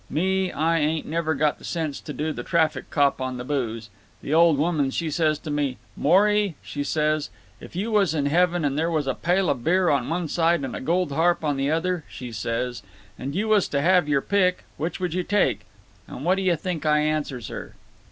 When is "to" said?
2.01-2.11, 5.37-5.51, 13.67-13.79